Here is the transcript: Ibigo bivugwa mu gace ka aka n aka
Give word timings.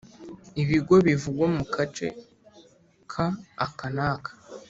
Ibigo 0.61 0.95
bivugwa 1.07 1.45
mu 1.55 1.63
gace 1.75 2.07
ka 3.11 3.25
aka 3.65 3.87
n 3.95 3.97
aka 4.09 4.31